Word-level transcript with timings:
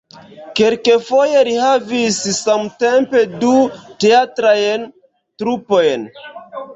Kelkfoje 0.59 1.41
li 1.47 1.51
havis 1.63 2.15
samtempe 2.37 3.21
du 3.43 3.51
teatrajn 4.05 4.87
trupojn. 5.43 6.09